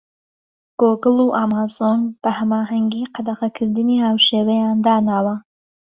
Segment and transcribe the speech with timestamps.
[0.79, 5.35] گۆگڵ و ئەمازۆن بە هەماهەنگی قەدەغەکردنی هاوشێوەیان داناوە.